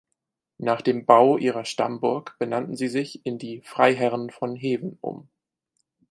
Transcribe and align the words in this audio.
Nach 0.57 0.81
dem 0.81 1.05
Bau 1.05 1.37
ihrer 1.37 1.63
Stammburg 1.63 2.35
benannten 2.39 2.75
sie 2.75 2.87
sich 2.87 3.23
in 3.23 3.37
die 3.37 3.61
"Freiherren 3.61 4.31
von 4.31 4.55
Hewen" 4.55 4.97
um. 4.99 5.29